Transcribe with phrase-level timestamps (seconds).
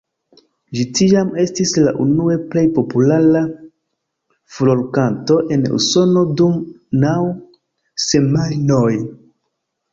[0.77, 3.43] Ĝi tiam estis la unue plej populara
[4.57, 6.59] furorkanto en Usono dum
[7.07, 7.17] naŭ
[8.11, 8.93] semajnoj.